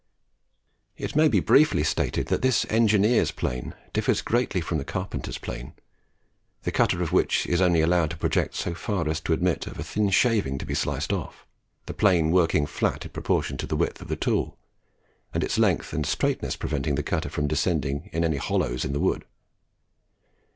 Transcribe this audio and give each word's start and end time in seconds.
It 0.97 1.15
may 1.15 1.27
be 1.27 1.39
briefly 1.41 1.83
stated 1.83 2.25
that 2.29 2.41
this 2.41 2.65
engineer's 2.71 3.29
plane 3.29 3.75
differs 3.93 4.23
greatly 4.23 4.59
from 4.59 4.79
the 4.79 4.83
carpenter's 4.83 5.37
plane, 5.37 5.73
the 6.63 6.71
cutter 6.71 7.03
of 7.03 7.11
which 7.11 7.45
is 7.45 7.61
only 7.61 7.81
allowed 7.81 8.09
to 8.09 8.17
project 8.17 8.55
so 8.55 8.73
far 8.73 9.07
as 9.07 9.19
to 9.19 9.31
admit 9.31 9.67
of 9.67 9.77
a 9.77 9.83
thin 9.83 10.09
shaving 10.09 10.57
to 10.57 10.65
be 10.65 10.73
sliced 10.73 11.13
off, 11.13 11.45
the 11.85 11.93
plane 11.93 12.31
working 12.31 12.65
flat 12.65 13.05
in 13.05 13.11
proportion 13.11 13.57
to 13.57 13.67
the 13.67 13.75
width 13.75 14.01
of 14.01 14.07
the 14.07 14.15
tool, 14.15 14.57
and 15.35 15.43
its 15.43 15.59
length 15.59 15.93
and 15.93 16.07
straightness 16.07 16.55
preventing 16.55 16.95
the 16.95 17.03
cutter 17.03 17.29
from 17.29 17.47
descending 17.47 18.09
into 18.11 18.25
any 18.27 18.37
hollows 18.37 18.83
in 18.83 18.93
the 18.93 18.99
wood. 18.99 19.23